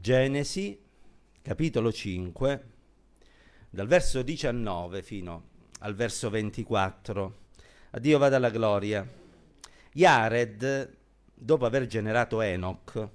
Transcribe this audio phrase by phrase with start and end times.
[0.00, 0.80] Genesi,
[1.42, 2.64] capitolo 5,
[3.68, 5.48] dal verso 19 fino
[5.80, 7.38] al verso 24.
[7.90, 9.06] A Dio vada la gloria.
[9.92, 10.96] Jared,
[11.34, 13.10] dopo aver generato Enoch,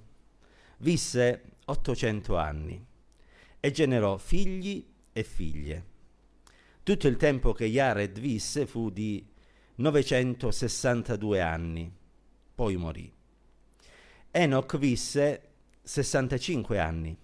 [0.78, 2.86] visse 800 anni
[3.58, 5.84] e generò figli e figlie.
[6.84, 9.26] Tutto il tempo che Jared visse fu di
[9.74, 11.92] 962 anni,
[12.54, 13.12] poi morì.
[14.30, 15.54] Enoch visse
[15.88, 17.16] 65 anni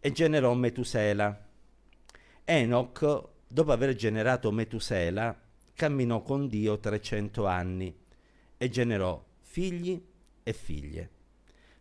[0.00, 1.46] e generò Metusela.
[2.42, 5.38] Enoch, dopo aver generato Metusela,
[5.74, 7.94] camminò con Dio 300 anni
[8.56, 10.02] e generò figli
[10.42, 11.10] e figlie.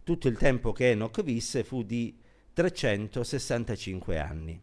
[0.04, 2.20] Tutto il tempo che Enoch visse fu di
[2.52, 4.62] 365 anni.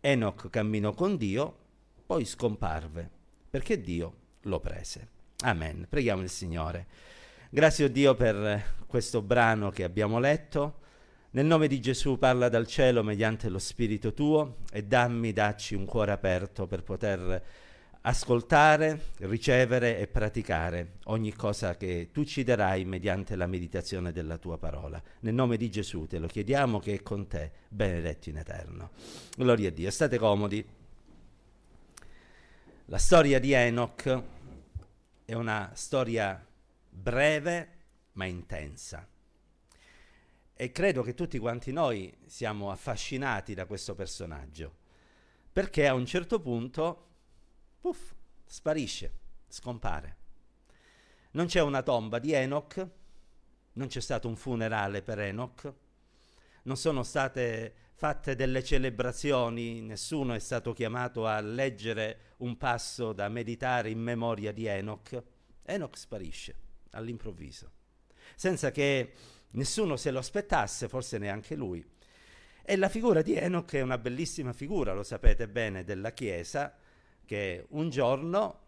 [0.00, 1.58] Enoch camminò con Dio,
[2.06, 3.10] poi scomparve,
[3.50, 5.08] perché Dio lo prese.
[5.42, 5.84] Amen.
[5.86, 6.86] Preghiamo il Signore.
[7.50, 10.80] Grazie a Dio per questo brano che abbiamo letto.
[11.30, 15.86] Nel nome di Gesù parla dal cielo mediante lo Spirito tuo e dammi, dacci un
[15.86, 17.42] cuore aperto per poter
[18.02, 24.58] ascoltare, ricevere e praticare ogni cosa che tu ci darai mediante la meditazione della tua
[24.58, 25.02] parola.
[25.20, 28.90] Nel nome di Gesù te lo chiediamo che è con te, benedetto in eterno.
[29.34, 29.90] Gloria a Dio.
[29.90, 30.62] State comodi.
[32.84, 34.22] La storia di Enoch
[35.24, 36.42] è una storia
[36.98, 37.76] breve
[38.12, 39.08] ma intensa.
[40.60, 44.76] E credo che tutti quanti noi siamo affascinati da questo personaggio,
[45.52, 47.06] perché a un certo punto,
[47.80, 48.12] puff,
[48.44, 49.12] sparisce,
[49.46, 50.16] scompare.
[51.32, 52.88] Non c'è una tomba di Enoch,
[53.74, 55.72] non c'è stato un funerale per Enoch,
[56.64, 63.28] non sono state fatte delle celebrazioni, nessuno è stato chiamato a leggere un passo da
[63.28, 65.22] meditare in memoria di Enoch.
[65.62, 67.70] Enoch sparisce all'improvviso,
[68.34, 69.12] senza che
[69.50, 71.84] nessuno se lo aspettasse, forse neanche lui.
[72.62, 76.76] E la figura di Enoch è una bellissima figura, lo sapete bene, della Chiesa,
[77.24, 78.60] che un giorno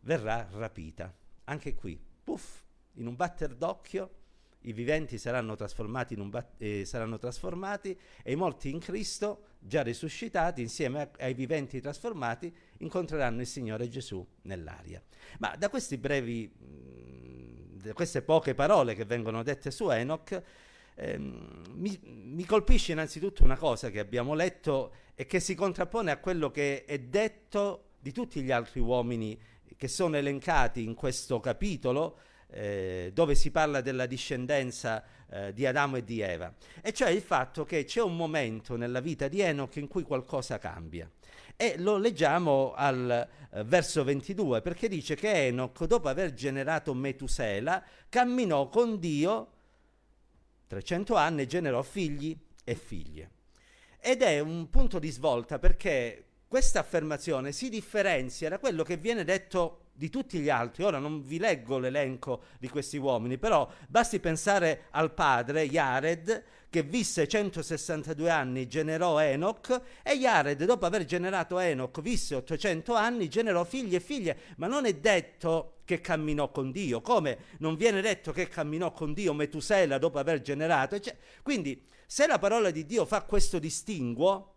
[0.00, 1.14] verrà rapita.
[1.44, 2.62] Anche qui, puff,
[2.94, 4.22] in un batter d'occhio,
[4.62, 10.62] i viventi saranno trasformati, bat- eh, saranno trasformati e i morti in Cristo, già risuscitati,
[10.62, 15.02] insieme a- ai viventi trasformati, incontreranno il Signore Gesù nell'aria.
[15.38, 16.50] Ma da questi brevi
[17.92, 20.42] queste poche parole che vengono dette su Enoch,
[20.94, 26.18] ehm, mi, mi, colpisce innanzitutto una cosa che abbiamo letto e che si contrappone a
[26.18, 29.38] quello che è detto di tutti gli altri uomini
[29.76, 32.18] che sono elencati in questo capitolo,
[32.50, 37.22] eh, dove si parla della discendenza eh, di Adamo e di Eva, e cioè il
[37.22, 41.10] fatto che c'è un momento nella vita di Enoch in cui qualcosa cambia.
[41.56, 47.82] E lo leggiamo al eh, verso 22, perché dice che Enoch, dopo aver generato Metusela,
[48.08, 49.52] camminò con Dio
[50.66, 53.30] 300 anni e generò figli e figlie.
[54.00, 59.24] Ed è un punto di svolta perché questa affermazione si differenzia da quello che viene
[59.24, 60.82] detto di tutti gli altri.
[60.82, 66.82] Ora non vi leggo l'elenco di questi uomini, però basti pensare al padre Jared che
[66.82, 73.62] visse 162 anni, generò Enoch e Jared dopo aver generato Enoch visse 800 anni, generò
[73.62, 78.32] figli e figlie, ma non è detto che camminò con Dio, come non viene detto
[78.32, 80.98] che camminò con Dio Metusela dopo aver generato.
[80.98, 84.53] Cioè, quindi se la parola di Dio fa questo distinguo,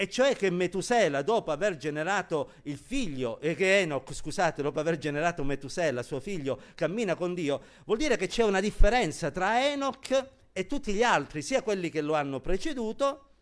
[0.00, 4.96] e cioè che Metusela, dopo aver generato il figlio, e che Enoch, scusate, dopo aver
[4.96, 10.30] generato Metusela, suo figlio, cammina con Dio, vuol dire che c'è una differenza tra Enoch
[10.52, 13.32] e tutti gli altri, sia quelli che lo hanno preceduto,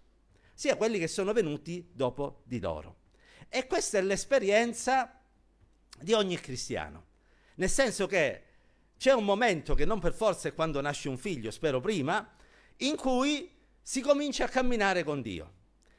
[0.52, 3.02] sia quelli che sono venuti dopo di loro.
[3.48, 5.16] E questa è l'esperienza
[6.00, 7.04] di ogni cristiano,
[7.54, 8.42] nel senso che
[8.96, 12.28] c'è un momento che non per forza è quando nasce un figlio, spero prima,
[12.78, 13.48] in cui
[13.80, 15.52] si comincia a camminare con Dio.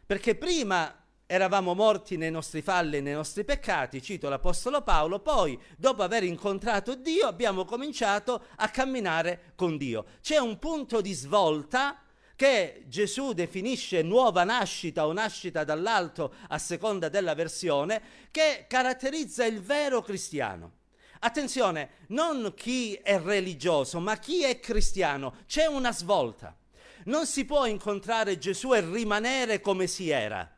[0.09, 5.56] Perché prima eravamo morti nei nostri falli e nei nostri peccati, cito l'Apostolo Paolo, poi
[5.78, 10.06] dopo aver incontrato Dio abbiamo cominciato a camminare con Dio.
[10.20, 12.02] C'è un punto di svolta
[12.36, 18.02] che Gesù definisce nuova nascita o nascita dall'alto a seconda della versione,
[18.32, 20.72] che caratterizza il vero cristiano.
[21.20, 25.35] Attenzione, non chi è religioso, ma chi è cristiano.
[25.46, 26.58] C'è una svolta.
[27.05, 30.49] Non si può incontrare Gesù e rimanere come si era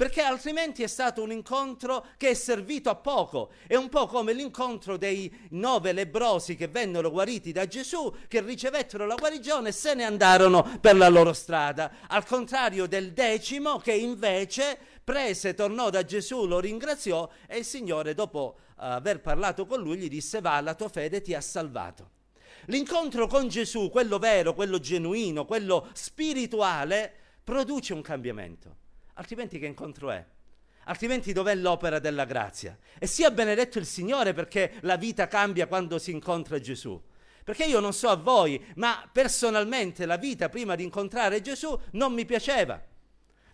[0.00, 3.50] perché altrimenti è stato un incontro che è servito a poco.
[3.66, 9.04] È un po' come l'incontro dei nove lebrosi che vennero guariti da Gesù, che ricevettero
[9.04, 11.92] la guarigione e se ne andarono per la loro strada.
[12.08, 18.14] Al contrario del decimo che invece prese, tornò da Gesù, lo ringraziò e il Signore
[18.14, 22.19] dopo aver parlato con lui gli disse va, la tua fede ti ha salvato.
[22.70, 27.12] L'incontro con Gesù, quello vero, quello genuino, quello spirituale,
[27.42, 28.76] produce un cambiamento.
[29.14, 30.24] Altrimenti che incontro è?
[30.84, 32.78] Altrimenti dov'è l'opera della grazia?
[32.96, 37.00] E sia benedetto il Signore perché la vita cambia quando si incontra Gesù.
[37.42, 42.12] Perché io non so a voi, ma personalmente la vita prima di incontrare Gesù non
[42.12, 42.80] mi piaceva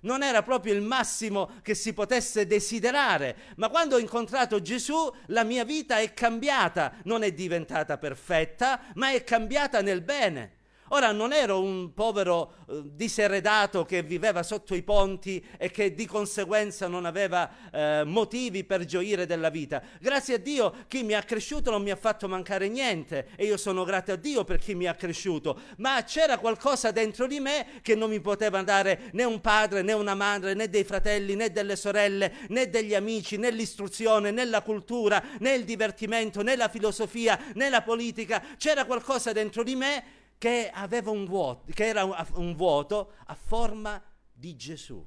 [0.07, 5.45] non era proprio il massimo che si potesse desiderare, ma quando ho incontrato Gesù la
[5.45, 10.56] mia vita è cambiata, non è diventata perfetta, ma è cambiata nel bene.
[10.91, 16.07] Ora non ero un povero eh, diseredato che viveva sotto i ponti e che di
[16.07, 19.83] conseguenza non aveva eh, motivi per gioire della vita.
[20.01, 23.57] Grazie a Dio chi mi ha cresciuto non mi ha fatto mancare niente e io
[23.57, 27.67] sono grato a Dio per chi mi ha cresciuto, ma c'era qualcosa dentro di me
[27.83, 31.51] che non mi poteva dare né un padre, né una madre, né dei fratelli, né
[31.51, 36.69] delle sorelle, né degli amici, né l'istruzione, né la cultura, né il divertimento, né la
[36.69, 38.43] filosofia, né la politica.
[38.57, 40.05] C'era qualcosa dentro di me
[40.39, 40.71] che,
[41.07, 42.05] un vuoto, che era
[42.35, 44.03] un vuoto a forma
[44.33, 45.05] di Gesù.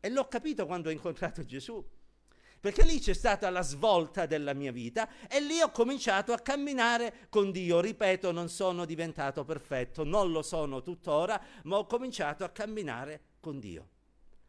[0.00, 1.84] E l'ho capito quando ho incontrato Gesù.
[2.58, 7.26] Perché lì c'è stata la svolta della mia vita e lì ho cominciato a camminare
[7.28, 7.80] con Dio.
[7.80, 13.60] Ripeto, non sono diventato perfetto, non lo sono tuttora, ma ho cominciato a camminare con
[13.60, 13.88] Dio.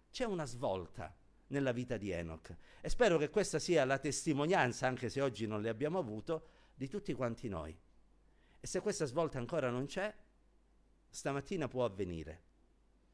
[0.09, 1.15] C'è una svolta
[1.47, 5.61] nella vita di Enoch e spero che questa sia la testimonianza, anche se oggi non
[5.61, 7.77] le abbiamo avuto, di tutti quanti noi.
[8.67, 10.13] E se questa svolta ancora non c'è,
[11.07, 12.41] stamattina può avvenire.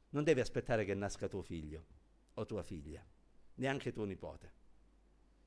[0.09, 1.85] Non devi aspettare che nasca tuo figlio
[2.33, 3.05] o tua figlia,
[3.57, 4.53] neanche tuo nipote.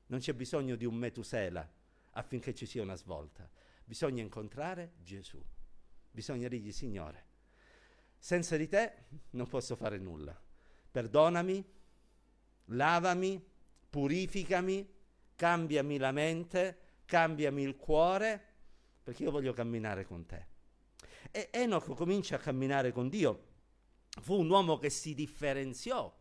[0.05, 1.69] Non c'è bisogno di un Metusela
[2.11, 3.51] affinché ci sia una svolta.
[3.83, 5.43] Bisogna incontrare Gesù.
[6.09, 7.25] Bisogna dirgli, Signore,
[8.17, 10.41] senza di te non posso fare nulla.
[10.89, 11.69] Perdonami,
[12.67, 13.45] lavami,
[13.89, 14.89] purificami,
[15.35, 18.46] cambiami la mente, cambiami il cuore
[19.07, 20.47] perché io voglio camminare con te.
[21.31, 23.43] E Enoch comincia a camminare con Dio.
[24.19, 26.13] Fu un uomo che si differenziò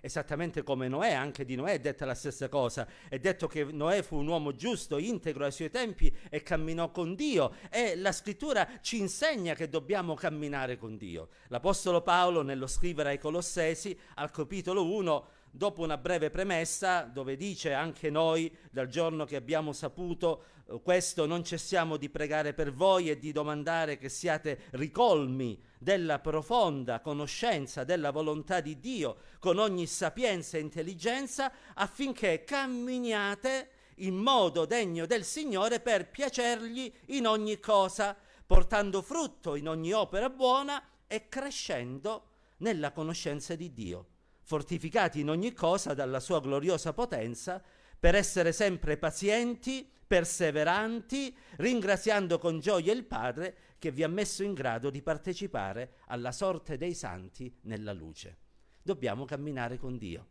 [0.00, 4.02] esattamente come Noè, anche di Noè è detta la stessa cosa, è detto che Noè
[4.02, 8.78] fu un uomo giusto, integro ai suoi tempi e camminò con Dio e la scrittura
[8.82, 11.30] ci insegna che dobbiamo camminare con Dio.
[11.48, 17.72] L'Apostolo Paolo nello scrivere ai Colossesi al capitolo 1 dopo una breve premessa dove dice
[17.72, 20.44] anche noi dal giorno che abbiamo saputo
[20.82, 27.00] questo non cessiamo di pregare per voi e di domandare che siate ricolmi della profonda
[27.00, 35.06] conoscenza della volontà di Dio con ogni sapienza e intelligenza affinché camminiate in modo degno
[35.06, 38.16] del Signore per piacergli in ogni cosa,
[38.46, 42.24] portando frutto in ogni opera buona e crescendo
[42.58, 44.06] nella conoscenza di Dio,
[44.42, 47.62] fortificati in ogni cosa dalla sua gloriosa potenza,
[47.98, 54.54] per essere sempre pazienti, perseveranti, ringraziando con gioia il Padre che vi ha messo in
[54.54, 58.38] grado di partecipare alla sorte dei santi nella luce.
[58.82, 60.26] Dobbiamo camminare con Dio.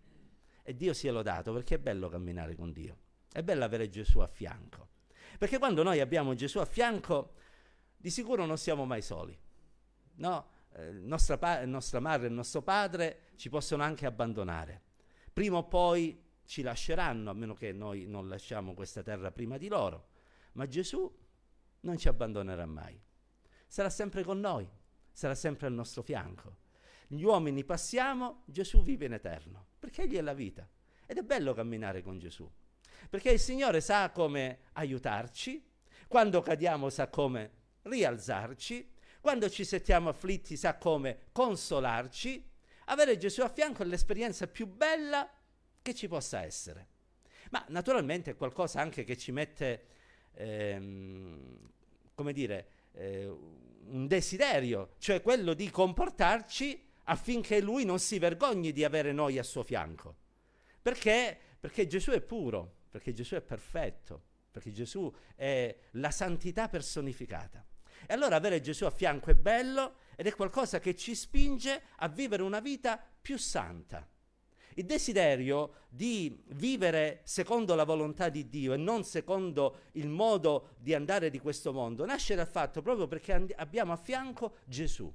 [0.64, 2.98] E Dio sia lodato perché è bello camminare con Dio.
[3.32, 4.90] È bello avere Gesù a fianco.
[5.38, 7.36] Perché quando noi abbiamo Gesù a fianco,
[7.96, 9.38] di sicuro non siamo mai soli.
[10.16, 14.82] No, eh, nostra, pa- nostra madre e il nostro padre ci possono anche abbandonare.
[15.32, 19.68] Prima o poi ci lasceranno, a meno che noi non lasciamo questa terra prima di
[19.68, 20.08] loro,
[20.54, 21.14] ma Gesù
[21.82, 23.00] non ci abbandonerà mai.
[23.68, 24.68] Sarà sempre con noi,
[25.12, 26.60] sarà sempre al nostro fianco.
[27.08, 30.68] Gli uomini passiamo, Gesù vive in eterno, perché Egli è la vita.
[31.06, 32.50] Ed è bello camminare con Gesù,
[33.10, 35.70] perché il Signore sa come aiutarci,
[36.08, 37.52] quando cadiamo sa come
[37.82, 42.52] rialzarci, quando ci sentiamo afflitti sa come consolarci.
[42.86, 45.30] Avere Gesù a fianco è l'esperienza più bella
[45.88, 46.88] che ci possa essere.
[47.52, 49.86] Ma naturalmente è qualcosa anche che ci mette,
[50.34, 51.70] ehm,
[52.14, 58.84] come dire, eh, un desiderio, cioè quello di comportarci affinché lui non si vergogni di
[58.84, 60.18] avere noi a suo fianco.
[60.82, 61.38] Perché?
[61.58, 67.66] Perché Gesù è puro, perché Gesù è perfetto, perché Gesù è la santità personificata.
[68.06, 72.10] E allora avere Gesù a fianco è bello ed è qualcosa che ci spinge a
[72.10, 74.06] vivere una vita più santa.
[74.78, 80.94] Il desiderio di vivere secondo la volontà di Dio e non secondo il modo di
[80.94, 85.12] andare di questo mondo nasce dal fatto proprio perché and- abbiamo a fianco Gesù.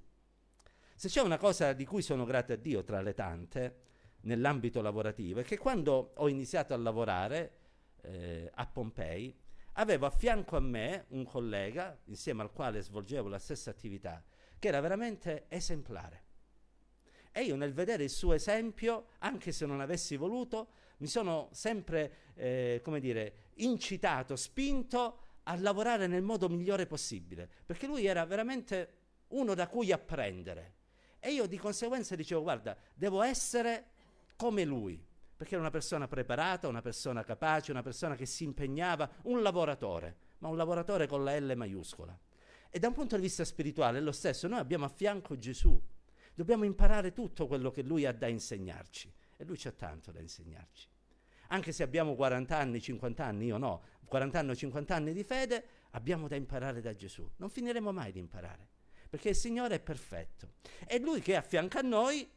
[0.96, 3.76] Se c'è una cosa di cui sono grato a Dio tra le tante
[4.22, 7.58] nell'ambito lavorativo è che quando ho iniziato a lavorare
[8.02, 9.32] eh, a Pompei
[9.74, 14.24] avevo a fianco a me un collega insieme al quale svolgevo la stessa attività
[14.58, 16.30] che era veramente esemplare
[17.32, 22.12] e io nel vedere il suo esempio, anche se non avessi voluto, mi sono sempre,
[22.34, 29.00] eh, come dire, incitato, spinto a lavorare nel modo migliore possibile, perché lui era veramente
[29.28, 30.74] uno da cui apprendere.
[31.18, 33.90] E io di conseguenza dicevo, guarda, devo essere
[34.36, 35.02] come lui,
[35.36, 40.16] perché era una persona preparata, una persona capace, una persona che si impegnava, un lavoratore,
[40.38, 42.16] ma un lavoratore con la L maiuscola.
[42.70, 45.80] E da un punto di vista spirituale è lo stesso, noi abbiamo a fianco Gesù,
[46.34, 50.88] dobbiamo imparare tutto quello che lui ha da insegnarci e lui c'ha tanto da insegnarci.
[51.48, 55.22] Anche se abbiamo 40 anni, 50 anni, io no, 40 anni o 50 anni di
[55.22, 57.28] fede, abbiamo da imparare da Gesù.
[57.36, 58.68] Non finiremo mai di imparare,
[59.10, 60.54] perché il Signore è perfetto.
[60.86, 62.28] E lui che è a fianco a noi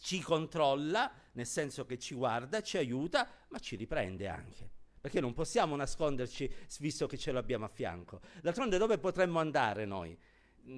[0.00, 5.32] ci controlla, nel senso che ci guarda, ci aiuta, ma ci riprende anche perché non
[5.32, 8.20] possiamo nasconderci visto che ce l'abbiamo a fianco.
[8.42, 10.18] D'altronde dove potremmo andare noi?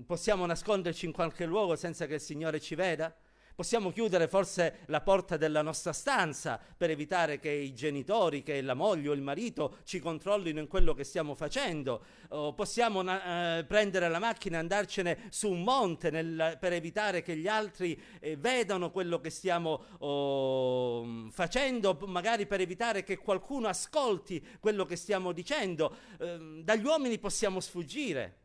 [0.07, 3.13] Possiamo nasconderci in qualche luogo senza che il Signore ci veda?
[3.57, 8.75] Possiamo chiudere forse la porta della nostra stanza per evitare che i genitori, che la
[8.75, 12.05] moglie o il marito ci controllino in quello che stiamo facendo.
[12.29, 17.37] O possiamo eh, prendere la macchina e andarcene su un monte nel, per evitare che
[17.37, 24.43] gli altri eh, vedano quello che stiamo oh, facendo, magari per evitare che qualcuno ascolti
[24.61, 25.97] quello che stiamo dicendo.
[26.19, 28.40] Eh, dagli uomini possiamo sfuggire.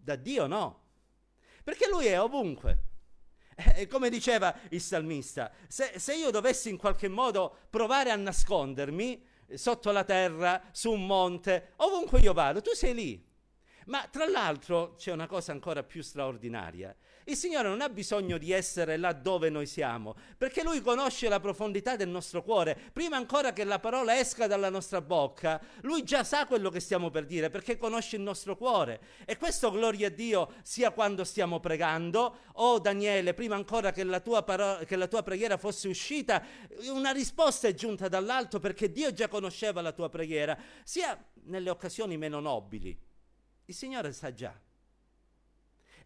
[0.00, 0.84] Da Dio no.
[1.62, 2.84] Perché lui è ovunque.
[3.76, 9.22] E come diceva il salmista, se, se io dovessi in qualche modo provare a nascondermi
[9.54, 13.29] sotto la terra, su un monte, ovunque io vado, tu sei lì.
[13.90, 16.94] Ma tra l'altro c'è una cosa ancora più straordinaria,
[17.24, 21.40] il Signore non ha bisogno di essere là dove noi siamo, perché Lui conosce la
[21.40, 22.78] profondità del nostro cuore.
[22.92, 27.10] Prima ancora che la parola esca dalla nostra bocca, Lui già sa quello che stiamo
[27.10, 29.00] per dire, perché conosce il nostro cuore.
[29.24, 34.20] E questo, gloria a Dio, sia quando stiamo pregando, oh, Daniele, prima ancora che la,
[34.20, 36.44] tua parola, che la tua preghiera fosse uscita,
[36.92, 42.16] una risposta è giunta dall'alto perché Dio già conosceva la tua preghiera, sia nelle occasioni
[42.16, 43.08] meno nobili.
[43.70, 44.52] Il Signore sa già.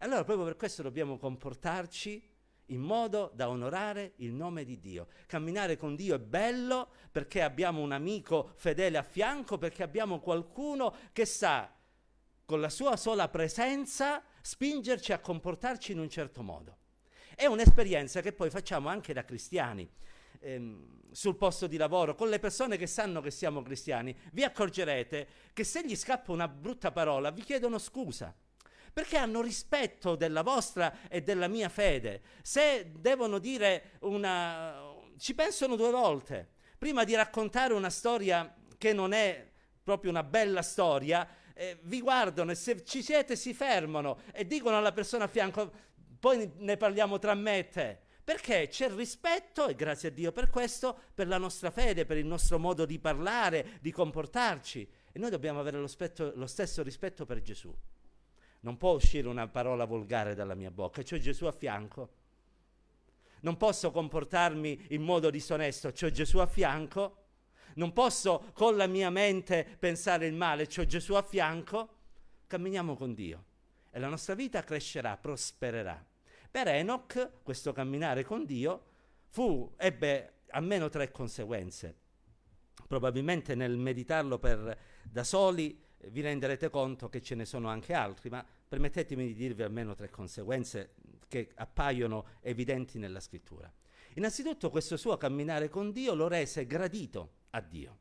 [0.01, 2.29] Allora proprio per questo dobbiamo comportarci
[2.65, 5.07] in modo da onorare il nome di Dio.
[5.25, 10.95] Camminare con Dio è bello perché abbiamo un amico fedele a fianco, perché abbiamo qualcuno
[11.11, 11.73] che sa
[12.45, 16.77] con la sua sola presenza spingerci a comportarci in un certo modo.
[17.33, 19.91] È un'esperienza che poi facciamo anche da cristiani.
[20.39, 25.27] Ehm, sul posto di lavoro, con le persone che sanno che siamo cristiani, vi accorgerete
[25.53, 28.35] che se gli scappa una brutta parola vi chiedono scusa
[28.95, 32.21] perché hanno rispetto della vostra e della mia fede.
[32.41, 34.73] Se devono dire una...
[35.17, 36.51] ci pensano due volte.
[36.77, 39.51] Prima di raccontare una storia che non è
[39.83, 44.77] proprio una bella storia, eh, vi guardano e se ci siete si fermano e dicono
[44.77, 45.69] alla persona a fianco,
[46.17, 47.99] poi ne parliamo tra me e te.
[48.25, 52.25] Perché c'è rispetto, e grazie a Dio per questo, per la nostra fede, per il
[52.25, 54.89] nostro modo di parlare, di comportarci.
[55.11, 57.71] E noi dobbiamo avere lo, spetto, lo stesso rispetto per Gesù.
[58.61, 62.09] Non può uscire una parola volgare dalla mia bocca, c'ho Gesù a fianco.
[63.41, 67.17] Non posso comportarmi in modo disonesto, c'ho Gesù a fianco.
[67.75, 71.89] Non posso con la mia mente pensare il male, c'ho Gesù a fianco.
[72.47, 73.43] Camminiamo con Dio
[73.91, 76.03] e la nostra vita crescerà, prospererà.
[76.55, 78.85] Per Enoch, questo camminare con Dio
[79.27, 81.97] fu, ebbe almeno tre conseguenze.
[82.87, 85.77] Probabilmente nel meditarlo per, da soli
[86.11, 90.09] vi renderete conto che ce ne sono anche altri, ma permettetemi di dirvi almeno tre
[90.09, 90.93] conseguenze
[91.27, 93.69] che appaiono evidenti nella scrittura.
[94.13, 97.97] Innanzitutto questo suo camminare con Dio lo rese gradito a Dio.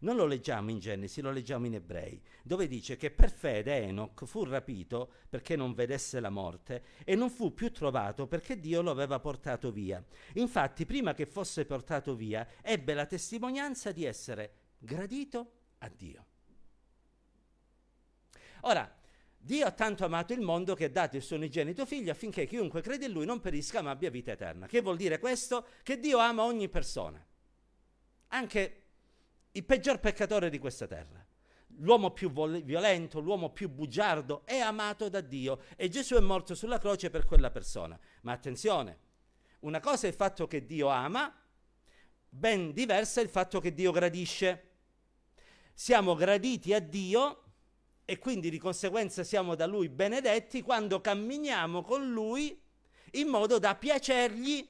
[0.00, 4.24] Non lo leggiamo in Genesi, lo leggiamo in Ebrei, dove dice che per fede Enoch
[4.26, 8.90] fu rapito perché non vedesse la morte e non fu più trovato perché Dio lo
[8.90, 10.02] aveva portato via.
[10.34, 16.26] Infatti, prima che fosse portato via, ebbe la testimonianza di essere gradito a Dio.
[18.62, 18.92] Ora,
[19.36, 22.82] Dio ha tanto amato il mondo che ha dato il suo unigenito figlio affinché chiunque
[22.82, 24.66] crede in lui non perisca ma abbia vita eterna.
[24.66, 25.66] Che vuol dire questo?
[25.82, 27.24] Che Dio ama ogni persona,
[28.28, 28.87] anche
[29.52, 31.24] il peggior peccatore di questa terra.
[31.80, 36.54] L'uomo più vol- violento, l'uomo più bugiardo è amato da Dio e Gesù è morto
[36.54, 37.98] sulla croce per quella persona.
[38.22, 38.98] Ma attenzione,
[39.60, 41.32] una cosa è il fatto che Dio ama,
[42.28, 44.64] ben diversa è il fatto che Dio gradisce.
[45.72, 47.44] Siamo graditi a Dio
[48.04, 52.60] e quindi di conseguenza siamo da Lui benedetti quando camminiamo con Lui
[53.12, 54.66] in modo da piacergli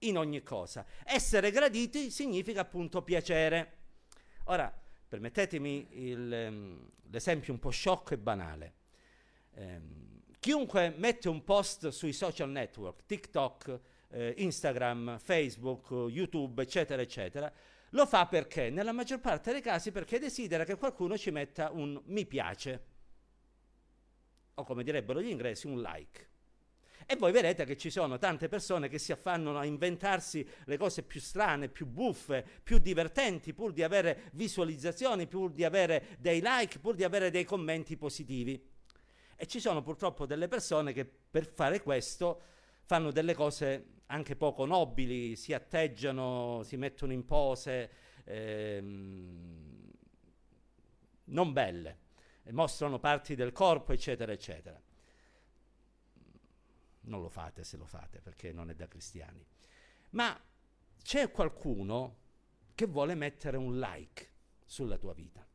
[0.00, 0.84] in ogni cosa.
[1.04, 3.81] Essere graditi significa appunto piacere.
[4.44, 4.72] Ora,
[5.08, 8.74] permettetemi il, um, l'esempio un po' sciocco e banale.
[9.54, 17.52] Um, chiunque mette un post sui social network, TikTok, eh, Instagram, Facebook, YouTube, eccetera, eccetera,
[17.94, 18.70] Lo fa perché?
[18.70, 22.84] Nella maggior parte dei casi perché desidera che qualcuno ci metta un mi piace,
[24.54, 26.30] o come direbbero gli inglesi, un like.
[27.06, 31.02] E voi vedrete che ci sono tante persone che si affannano a inventarsi le cose
[31.02, 36.78] più strane, più buffe, più divertenti, pur di avere visualizzazioni, pur di avere dei like,
[36.78, 38.70] pur di avere dei commenti positivi.
[39.36, 42.42] E ci sono purtroppo delle persone che per fare questo
[42.84, 47.90] fanno delle cose anche poco nobili, si atteggiano, si mettono in pose
[48.24, 49.90] ehm,
[51.24, 51.98] non belle,
[52.50, 54.80] mostrano parti del corpo, eccetera, eccetera.
[57.02, 59.44] Non lo fate se lo fate, perché non è da cristiani.
[60.10, 60.38] Ma
[61.02, 62.18] c'è qualcuno
[62.74, 64.30] che vuole mettere un like
[64.64, 65.46] sulla tua vita,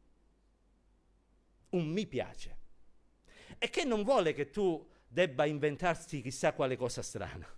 [1.70, 2.58] un mi piace,
[3.58, 7.58] e che non vuole che tu debba inventarti chissà quale cosa strana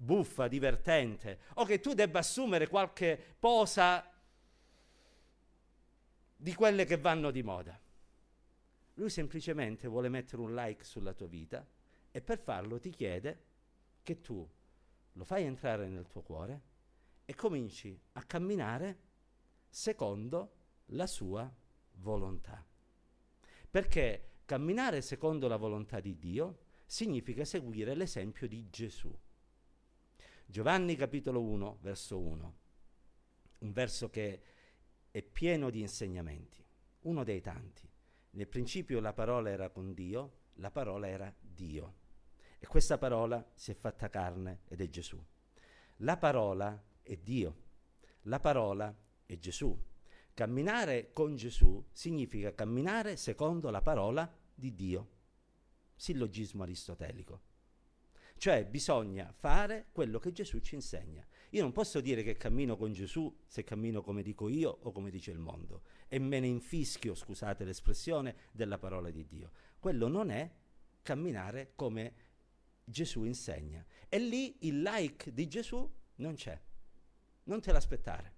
[0.00, 4.10] buffa, divertente, o che tu debba assumere qualche posa
[6.36, 7.78] di quelle che vanno di moda.
[8.94, 11.66] Lui semplicemente vuole mettere un like sulla tua vita
[12.10, 13.44] e per farlo ti chiede
[14.02, 14.48] che tu
[15.12, 16.62] lo fai entrare nel tuo cuore
[17.24, 18.98] e cominci a camminare
[19.68, 20.52] secondo
[20.86, 21.52] la sua
[21.94, 22.64] volontà.
[23.70, 29.16] Perché camminare secondo la volontà di Dio significa seguire l'esempio di Gesù.
[30.44, 32.58] Giovanni capitolo 1, verso 1,
[33.58, 34.42] un verso che
[35.12, 36.64] è pieno di insegnamenti,
[37.02, 37.88] uno dei tanti.
[38.30, 41.98] Nel principio la parola era con Dio, la parola era Dio.
[42.62, 45.18] E questa parola si è fatta carne ed è Gesù.
[46.02, 47.56] La parola è Dio,
[48.24, 49.76] la parola è Gesù.
[50.34, 55.08] Camminare con Gesù significa camminare secondo la parola di Dio.
[55.96, 57.48] Sillogismo aristotelico.
[58.36, 61.26] Cioè bisogna fare quello che Gesù ci insegna.
[61.50, 65.10] Io non posso dire che cammino con Gesù se cammino come dico io o come
[65.10, 69.50] dice il mondo e me ne infischio, scusate l'espressione, della parola di Dio.
[69.78, 70.50] Quello non è
[71.02, 72.14] camminare come
[72.90, 73.84] Gesù insegna.
[74.08, 76.60] E lì il like di Gesù non c'è.
[77.44, 78.34] Non te l'aspettare.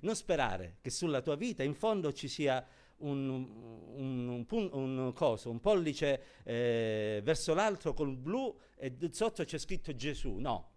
[0.00, 2.66] Non sperare che sulla tua vita in fondo ci sia
[2.98, 9.94] un, un, un, un coso, pollice eh, verso l'altro col blu e sotto c'è scritto
[9.94, 10.34] Gesù.
[10.36, 10.70] No,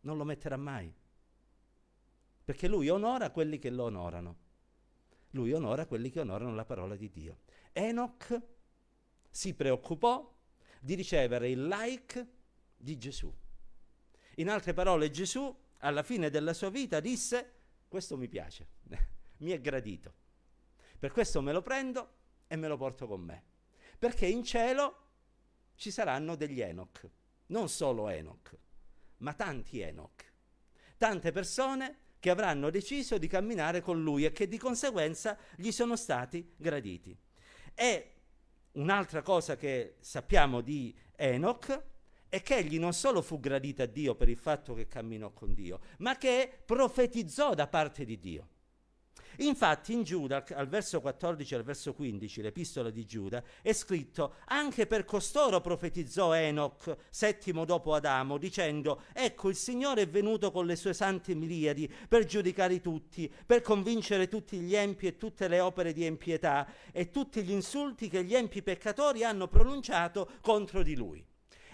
[0.00, 0.92] non lo metterà mai.
[2.44, 4.44] Perché lui onora quelli che lo onorano.
[5.30, 7.40] Lui onora quelli che onorano la parola di Dio.
[7.72, 8.40] Enoch
[9.30, 10.34] si preoccupò
[10.80, 12.34] di ricevere il like
[12.76, 13.32] di Gesù.
[14.36, 17.52] In altre parole, Gesù alla fine della sua vita disse,
[17.88, 18.68] questo mi piace,
[19.38, 20.14] mi è gradito.
[20.98, 22.14] Per questo me lo prendo
[22.46, 23.44] e me lo porto con me.
[23.98, 25.04] Perché in cielo
[25.74, 27.08] ci saranno degli Enoch,
[27.46, 28.56] non solo Enoch,
[29.18, 30.24] ma tanti Enoch.
[30.96, 35.96] Tante persone che avranno deciso di camminare con lui e che di conseguenza gli sono
[35.96, 37.16] stati graditi.
[37.74, 38.12] E
[38.72, 41.84] un'altra cosa che sappiamo di Enoch
[42.36, 45.54] è che egli non solo fu gradito a Dio per il fatto che camminò con
[45.54, 48.48] Dio, ma che profetizzò da parte di Dio.
[49.38, 54.34] Infatti in Giuda, al verso 14 e al verso 15, l'epistola di Giuda, è scritto
[54.46, 60.64] anche per costoro profetizzò Enoch, settimo dopo Adamo, dicendo ecco il Signore è venuto con
[60.64, 65.60] le sue sante miriadi per giudicare tutti, per convincere tutti gli empi e tutte le
[65.60, 70.94] opere di empietà e tutti gli insulti che gli empi peccatori hanno pronunciato contro di
[70.96, 71.24] lui.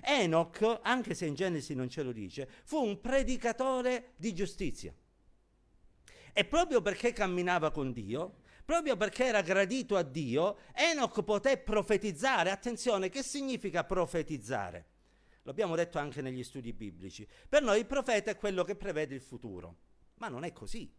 [0.02, 4.92] Enoch, anche se in Genesi non ce lo dice, fu un predicatore di giustizia.
[6.32, 12.50] E proprio perché camminava con Dio, proprio perché era gradito a Dio, Enoch poté profetizzare.
[12.50, 14.86] Attenzione, che significa profetizzare?
[15.42, 17.26] L'abbiamo detto anche negli studi biblici.
[17.48, 19.76] Per noi il profeta è quello che prevede il futuro,
[20.16, 20.92] ma non è così.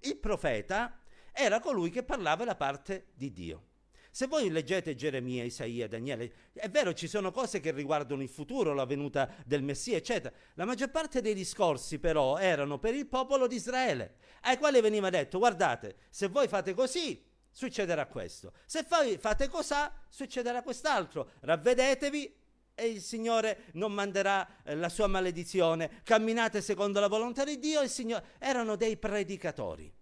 [0.00, 1.00] Il profeta
[1.32, 3.69] era colui che parlava la parte di Dio.
[4.10, 8.74] Se voi leggete Geremia, Isaia, Daniele, è vero, ci sono cose che riguardano il futuro,
[8.74, 10.34] la venuta del Messia, eccetera.
[10.54, 15.10] La maggior parte dei discorsi, però, erano per il popolo di Israele, ai quali veniva
[15.10, 18.52] detto: guardate, se voi fate così, succederà questo.
[18.66, 21.30] Se voi fate cos'ha, succederà quest'altro.
[21.40, 22.38] Ravvedetevi
[22.74, 26.00] e il Signore non manderà eh, la sua maledizione.
[26.02, 27.82] Camminate secondo la volontà di Dio.
[27.82, 28.24] Il Signore...
[28.38, 29.92] Erano dei predicatori.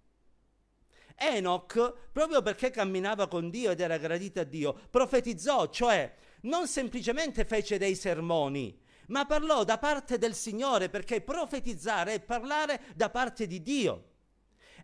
[1.19, 7.45] Enoch, proprio perché camminava con Dio ed era gradito a Dio, profetizzò, cioè non semplicemente
[7.45, 8.79] fece dei sermoni,
[9.09, 14.05] ma parlò da parte del Signore, perché profetizzare è parlare da parte di Dio.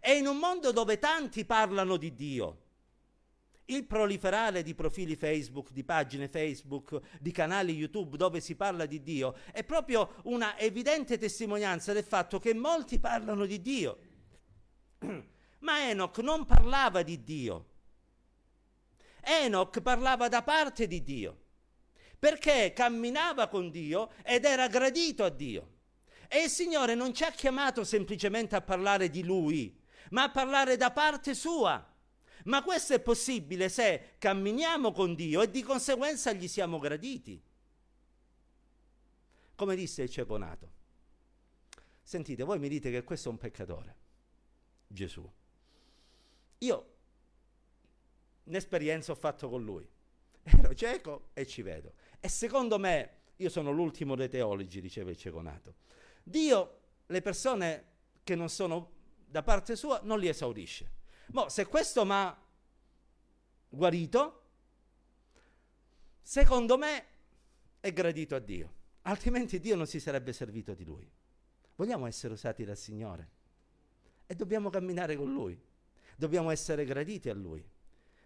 [0.00, 2.58] E in un mondo dove tanti parlano di Dio,
[3.66, 9.02] il proliferare di profili Facebook, di pagine Facebook, di canali YouTube dove si parla di
[9.02, 13.98] Dio è proprio una evidente testimonianza del fatto che molti parlano di Dio
[15.64, 17.68] Ma Enoch non parlava di Dio.
[19.22, 21.40] Enoch parlava da parte di Dio,
[22.18, 25.72] perché camminava con Dio ed era gradito a Dio.
[26.28, 30.76] E il Signore non ci ha chiamato semplicemente a parlare di Lui, ma a parlare
[30.76, 31.92] da parte sua.
[32.44, 37.42] Ma questo è possibile se camminiamo con Dio e di conseguenza gli siamo graditi.
[39.54, 40.72] Come disse il ceponato.
[42.02, 43.96] Sentite, voi mi dite che questo è un peccatore,
[44.86, 45.26] Gesù.
[46.64, 46.92] Io
[48.44, 49.88] un'esperienza ho fatto con lui.
[50.42, 51.92] Ero cieco e ci vedo.
[52.20, 55.74] E secondo me, io sono l'ultimo dei teologi, diceva il ceconato,
[56.22, 57.84] Dio le persone
[58.22, 58.92] che non sono
[59.26, 60.92] da parte sua non li esaurisce.
[61.28, 62.42] Ma se questo mi ha
[63.68, 64.42] guarito,
[66.22, 67.06] secondo me
[67.80, 68.72] è gradito a Dio,
[69.02, 71.10] altrimenti Dio non si sarebbe servito di lui.
[71.76, 73.30] Vogliamo essere usati dal Signore
[74.26, 75.60] e dobbiamo camminare con Lui,
[76.16, 77.64] dobbiamo essere graditi a Lui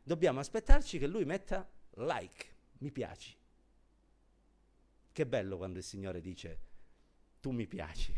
[0.09, 2.47] dobbiamo aspettarci che lui metta like,
[2.79, 3.37] mi piaci.
[5.13, 6.61] Che bello quando il Signore dice
[7.41, 8.15] tu mi piaci.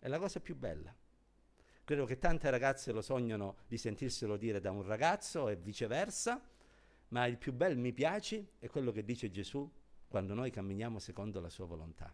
[0.00, 0.92] È la cosa più bella.
[1.84, 6.42] Credo che tante ragazze lo sognano di sentirselo dire da un ragazzo e viceversa,
[7.08, 9.70] ma il più bel mi piaci è quello che dice Gesù
[10.08, 12.12] quando noi camminiamo secondo la sua volontà.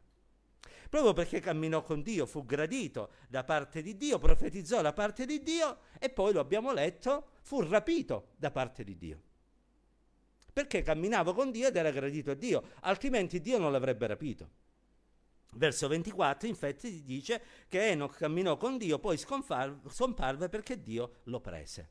[0.88, 5.42] Proprio perché camminò con Dio, fu gradito da parte di Dio, profetizzò da parte di
[5.42, 9.22] Dio e poi lo abbiamo letto, fu rapito da parte di Dio.
[10.52, 14.50] Perché camminava con Dio ed era gradito a Dio, altrimenti Dio non l'avrebbe rapito.
[15.52, 21.90] Verso 24 infatti dice che Enoch camminò con Dio, poi scomparve perché Dio lo prese.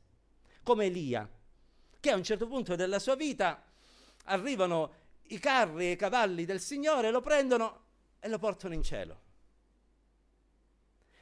[0.62, 1.28] Come Elia,
[2.00, 3.64] che a un certo punto della sua vita
[4.24, 4.92] arrivano
[5.28, 7.85] i carri e i cavalli del Signore, lo prendono
[8.20, 9.24] e lo portano in cielo.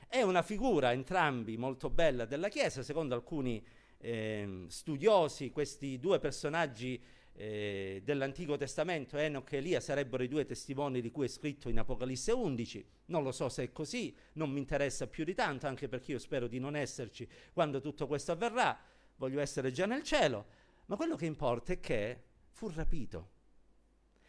[0.07, 3.65] È una figura, entrambi, molto bella della Chiesa, secondo alcuni
[3.99, 7.03] eh, studiosi, questi due personaggi
[7.33, 11.79] eh, dell'Antico Testamento, Enoch e Elia, sarebbero i due testimoni di cui è scritto in
[11.79, 12.87] Apocalisse 11.
[13.07, 16.19] Non lo so se è così, non mi interessa più di tanto, anche perché io
[16.19, 18.79] spero di non esserci quando tutto questo avverrà,
[19.17, 20.47] voglio essere già nel cielo,
[20.87, 23.31] ma quello che importa è che fu rapito.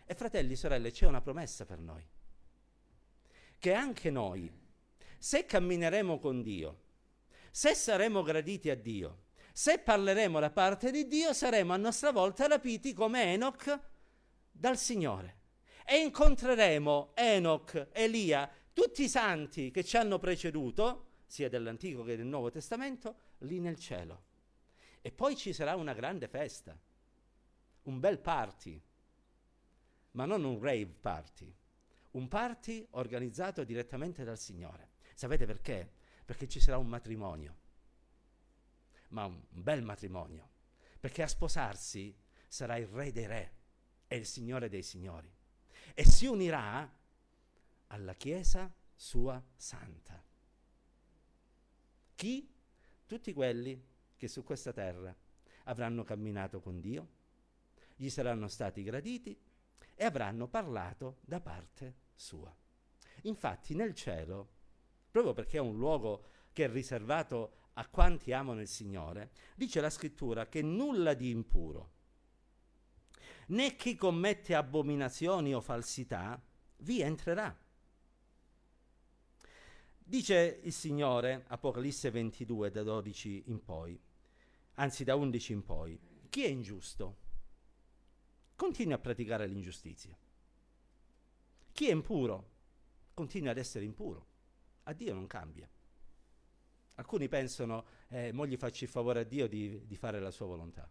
[0.06, 2.15] E fratelli sorelle, c'è una promessa per noi
[3.60, 4.52] che anche noi,
[5.18, 6.82] se cammineremo con Dio,
[7.50, 12.48] se saremo graditi a Dio, se parleremo da parte di Dio, saremo a nostra volta
[12.48, 13.80] rapiti come Enoch
[14.52, 15.44] dal Signore.
[15.86, 22.26] E incontreremo Enoch, Elia, tutti i santi che ci hanno preceduto, sia dell'Antico che del
[22.26, 24.24] Nuovo Testamento, lì nel cielo.
[25.02, 26.78] E poi ci sarà una grande festa,
[27.84, 28.82] un bel party,
[30.12, 31.56] ma non un rave party
[32.16, 34.92] un party organizzato direttamente dal Signore.
[35.14, 35.92] Sapete perché?
[36.24, 37.58] Perché ci sarà un matrimonio,
[39.10, 40.50] ma un bel matrimonio,
[41.00, 42.16] perché a sposarsi
[42.48, 43.54] sarà il Re dei Re
[44.08, 45.32] e il Signore dei Signori
[45.94, 46.90] e si unirà
[47.88, 50.24] alla Chiesa sua santa.
[52.16, 52.50] Chi?
[53.06, 55.16] Tutti quelli che su questa terra
[55.66, 57.10] avranno camminato con Dio,
[57.96, 59.38] gli saranno stati graditi
[59.94, 62.56] e avranno parlato da parte sua.
[63.24, 64.50] Infatti nel cielo,
[65.12, 69.90] proprio perché è un luogo che è riservato a quanti amano il Signore, dice la
[69.90, 71.92] scrittura che nulla di impuro,
[73.48, 76.42] né chi commette abominazioni o falsità,
[76.78, 77.56] vi entrerà.
[79.98, 84.00] Dice il Signore, Apocalisse 22, da 12 in poi,
[84.76, 86.00] anzi da 11 in poi,
[86.30, 87.18] chi è ingiusto?
[88.56, 90.18] Continua a praticare l'ingiustizia.
[91.76, 92.52] Chi è impuro
[93.14, 94.28] continua ad essere impuro.
[94.84, 95.70] A Dio non cambia.
[96.94, 100.46] Alcuni pensano, eh, mo gli faccio il favore a Dio di, di, fare la sua
[100.46, 100.90] volontà.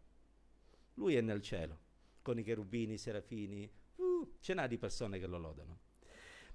[0.97, 1.79] Lui è nel cielo,
[2.21, 3.67] con i cherubini, i serafini,
[3.97, 5.79] uh, ce n'ha di persone che lo lodano.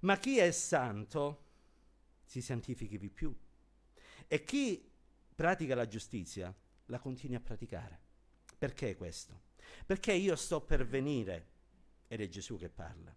[0.02, 1.46] Ma chi è santo
[2.24, 3.36] si santifichi di più.
[4.28, 4.92] E chi
[5.34, 8.00] pratica la giustizia la continui a praticare.
[8.60, 9.42] Perché questo?
[9.88, 11.48] Perché io sto per venire,
[12.08, 13.12] ed è Gesù che parla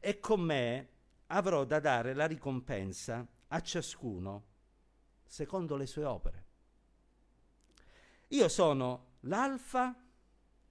[0.00, 0.88] e con me
[1.26, 4.46] avrò da dare la ricompensa a ciascuno
[5.24, 6.44] secondo le sue opere.
[8.28, 10.02] Io sono l'alfa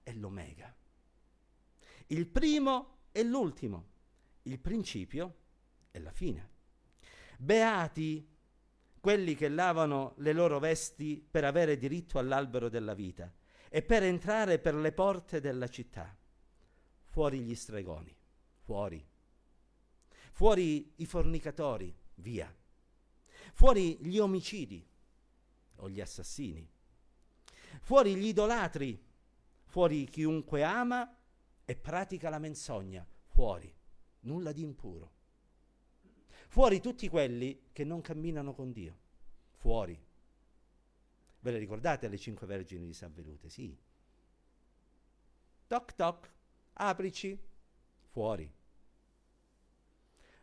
[0.02, 0.74] e l'omega,
[2.08, 3.88] il primo e l'ultimo,
[4.42, 5.36] il principio
[5.90, 6.50] e la fine.
[7.38, 8.32] Beati
[9.00, 13.32] quelli che lavano le loro vesti per avere diritto all'albero della vita
[13.68, 16.16] e per entrare per le porte della città.
[17.04, 18.16] Fuori gli stregoni,
[18.60, 19.12] fuori
[20.34, 22.52] fuori i fornicatori, via,
[23.52, 24.84] fuori gli omicidi,
[25.76, 26.68] o gli assassini.
[27.80, 29.00] Fuori gli idolatri,
[29.62, 31.16] fuori chiunque ama
[31.64, 33.72] e pratica la menzogna, fuori,
[34.22, 35.12] nulla di impuro.
[36.48, 38.98] Fuori tutti quelli che non camminano con Dio,
[39.52, 39.96] fuori.
[41.38, 43.48] Ve le ricordate le cinque vergini di San Velute?
[43.48, 43.78] Sì.
[45.68, 46.32] Toc toc,
[46.72, 47.40] aprici,
[48.10, 48.62] fuori.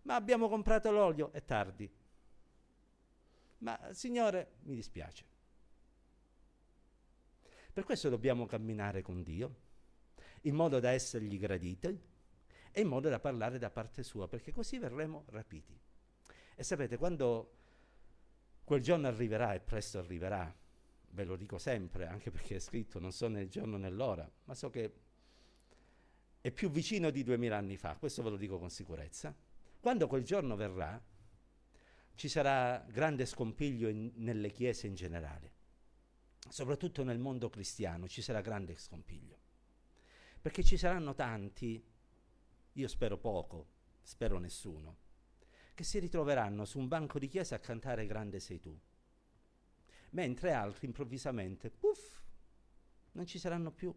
[0.04, 1.90] Ma abbiamo comprato l'olio, è tardi.
[3.60, 5.26] Ma Signore, mi dispiace.
[7.74, 9.56] Per questo dobbiamo camminare con Dio,
[10.42, 12.00] in modo da essergli graditi
[12.72, 15.78] e in modo da parlare da parte sua, perché così verremo rapiti.
[16.56, 17.58] E sapete, quando
[18.64, 20.54] quel giorno arriverà, e presto arriverà,
[21.12, 24.54] ve lo dico sempre, anche perché è scritto, non so nel giorno né l'ora, ma
[24.54, 24.94] so che
[26.42, 29.34] è più vicino di duemila anni fa, questo ve lo dico con sicurezza.
[29.82, 31.04] Quando quel giorno verrà,
[32.14, 35.54] ci sarà grande scompiglio in, nelle chiese in generale,
[36.48, 39.40] soprattutto nel mondo cristiano ci sarà grande scompiglio,
[40.40, 41.84] perché ci saranno tanti,
[42.74, 43.70] io spero poco,
[44.04, 44.98] spero nessuno,
[45.74, 48.80] che si ritroveranno su un banco di chiesa a cantare Grande sei tu,
[50.12, 52.22] mentre altri improvvisamente, puff,
[53.14, 53.92] non ci saranno più.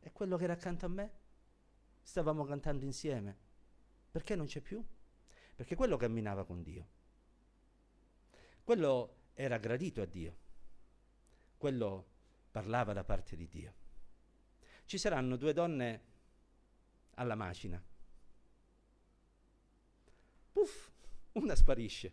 [0.00, 1.12] E quello che era accanto a me?
[2.00, 3.44] Stavamo cantando insieme.
[4.16, 4.82] Perché non c'è più?
[5.56, 6.86] perché quello camminava con Dio.
[8.62, 10.36] Quello era gradito a Dio,
[11.56, 12.06] quello
[12.50, 13.74] parlava da parte di Dio.
[14.84, 16.00] Ci saranno due donne
[17.14, 17.82] alla macina.
[20.52, 20.90] Puff,
[21.32, 22.12] una sparisce.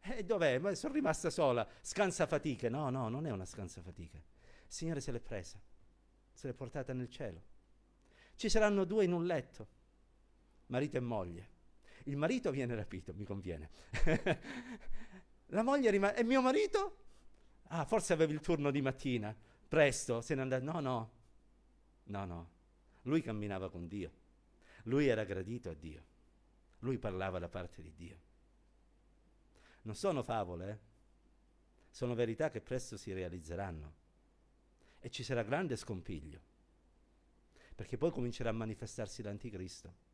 [0.00, 0.58] E dov'è?
[0.58, 1.68] Ma sono rimasta sola.
[1.80, 2.68] Scansa fatiche.
[2.68, 4.16] No, no, non è una scansa fatiche.
[4.66, 5.60] Il Signore se l'è presa,
[6.32, 7.42] se l'è portata nel cielo.
[8.36, 9.75] Ci saranno due in un letto,
[10.66, 11.54] marito e moglie
[12.06, 13.70] il marito viene rapito, mi conviene.
[15.46, 17.04] la moglie rimane, e mio marito?
[17.68, 19.36] Ah, forse avevi il turno di mattina,
[19.68, 20.62] presto, se ne andava.
[20.64, 21.10] No, no,
[22.04, 22.50] no, no.
[23.02, 24.12] Lui camminava con Dio,
[24.84, 26.04] lui era gradito a Dio,
[26.80, 28.20] lui parlava da parte di Dio.
[29.82, 30.78] Non sono favole, eh?
[31.90, 33.94] sono verità che presto si realizzeranno
[35.00, 36.40] e ci sarà grande scompiglio,
[37.74, 40.05] perché poi comincerà a manifestarsi l'anticristo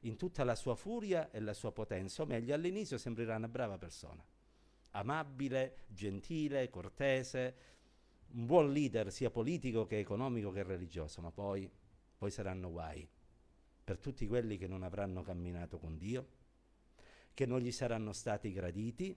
[0.00, 3.78] in tutta la sua furia e la sua potenza, o meglio, all'inizio sembrerà una brava
[3.78, 4.24] persona,
[4.92, 7.56] amabile, gentile, cortese,
[8.32, 11.70] un buon leader sia politico che economico che religioso, ma poi,
[12.16, 13.08] poi saranno guai
[13.82, 16.28] per tutti quelli che non avranno camminato con Dio,
[17.34, 19.16] che non gli saranno stati graditi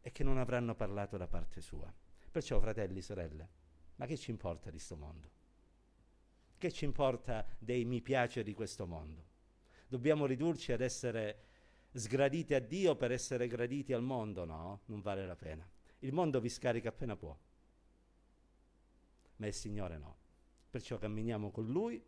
[0.00, 1.92] e che non avranno parlato da parte sua.
[2.30, 3.48] Perciò, fratelli, sorelle,
[3.96, 5.30] ma che ci importa di questo mondo?
[6.58, 9.27] Che ci importa dei mi piace di questo mondo?
[9.88, 11.44] Dobbiamo ridurci ad essere
[11.92, 15.68] sgraditi a Dio per essere graditi al mondo, no, non vale la pena.
[16.00, 17.36] Il mondo vi scarica appena può,
[19.36, 20.16] ma il Signore no.
[20.70, 22.02] Perciò camminiamo con Lui,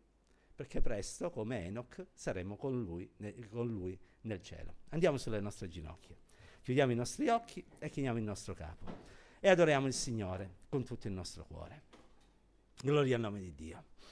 [0.55, 4.75] perché presto, come Enoch, saremo con Lui, ne, con lui nel cielo.
[4.89, 6.15] Andiamo sulle nostre ginocchia,
[6.61, 8.85] chiudiamo i nostri occhi e chiniamo il nostro capo
[9.39, 11.89] e adoriamo il Signore con tutto il nostro cuore.
[12.83, 13.91] Gloria al nome di Dio.